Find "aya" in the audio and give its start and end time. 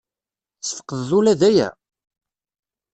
1.49-1.69